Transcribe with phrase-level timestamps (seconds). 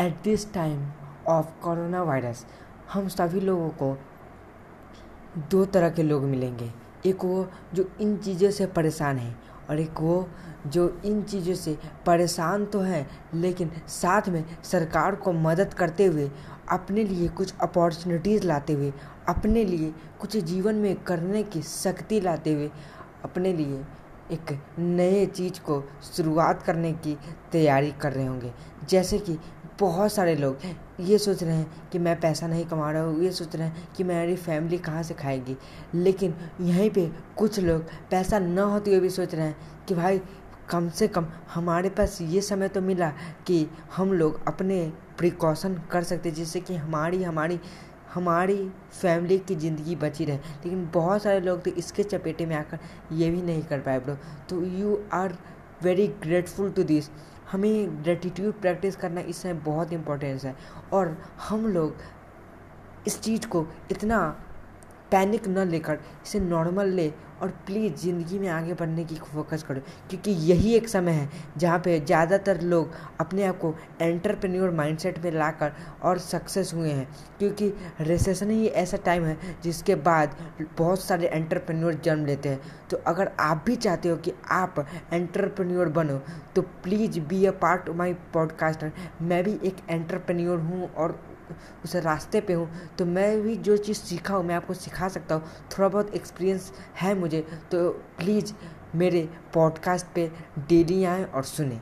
[0.00, 0.84] At this time
[1.28, 2.44] of corona virus
[2.92, 3.96] हम सभी लोगों को
[5.50, 6.70] दो तरह के लोग मिलेंगे।
[7.06, 9.34] एक वो जो इन चीज़ों से परेशान है
[9.70, 10.28] और एक वो
[10.66, 11.76] जो इन चीज़ों से
[12.06, 16.30] परेशान तो हैं, लेकिन साथ में सरकार को मदद करते हुए,
[16.70, 18.92] अपने लिए कुछ अपॉर्चुनिटीज़ लाते हुए,
[19.28, 22.70] अपने लिए कुछ जीवन में करने की शक्ति लाते हुए,
[23.24, 23.84] अपने लिए
[24.32, 25.82] एक नए चीज़ को
[26.16, 27.16] शुरुआत करने की
[27.52, 28.52] तैयारी कर रहे होंगे।
[28.88, 29.36] जैसे कि
[29.80, 30.58] बहुत सारे लोग
[31.00, 33.88] ये सोच रहे हैं कि मैं पैसा नहीं कमा रहा हूँ, ये सोच रहे हैं
[33.96, 35.56] कि मेरी फैमिली कहाँ से खाएगी।
[35.94, 40.20] लेकिन यहीं पे कुछ लोग पैसा न होते हुए भी सोच रहे हैं कि भाई,
[40.70, 43.08] कम से कम हमारे पास ये समय तो मिला
[43.46, 44.80] कि हम लोग अपने
[45.18, 47.58] प्रिकॉशन कर सकते जिससे कि हमारी हमारी
[48.14, 48.56] हमारी
[48.92, 52.78] फैमिली की ज़िंदगी बची रहे। लेकिन बहुत सारे लोग तो इसके चपेटे में आकर
[53.12, 54.16] ये भी नहीं कर पाए ब्रो।
[54.50, 55.36] तो you are
[55.82, 57.10] very grateful to this
[57.52, 60.54] हमें ग्रेटिट्यूड प्रैक्टिस करना इसमें बहुत इम्पोर्टेंस है।
[60.92, 61.16] और
[61.48, 61.96] हम लोग
[63.06, 64.18] इस चीज़ को इतना
[65.12, 69.80] पैनिक न लेकर इसे नॉर्मल ले और प्लीज़ ज़िंदगी में आगे बढ़ने की फोकस करो।
[70.10, 75.30] क्योंकि यही एक समय है जहाँ पे ज़्यादातर लोग अपने आप को एंटरप्रेन्योर माइंडसेट में
[75.32, 75.72] लाकर
[76.02, 77.06] और सक्सेस हुए हैं।
[77.38, 80.36] क्योंकि रिसेशन ही ऐसा टाइम है जिसके बाद
[80.78, 85.88] बहुत सारे एंटरप्रेन्योर जन्म लेते हैं। तो अगर आप भी चाहते हो कि आप एंटरप्रेन्योर
[85.90, 86.20] बनो
[86.56, 91.18] तो please be a part my podcaster मैं भी एक एंटरप्रेन्योर हूँ और
[91.84, 95.34] उस रास्ते पे हूँ तो मैं भी जो चीज़ सीखा हूँ, मैं आपको सिखा सकता
[95.34, 97.40] हूँ। थोड़ा बहुत एक्सपीरियंस है मुझे
[97.72, 98.52] तो प्लीज़
[98.94, 100.30] मेरे पॉडकास्ट पे
[100.68, 101.80] डेली आएँ और सुने।